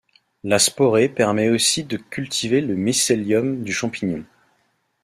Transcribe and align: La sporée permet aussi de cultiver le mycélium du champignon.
La 0.43 0.57
sporée 0.57 1.09
permet 1.09 1.49
aussi 1.49 1.83
de 1.83 1.95
cultiver 1.97 2.59
le 2.61 2.73
mycélium 2.73 3.61
du 3.63 3.71
champignon. 3.71 4.25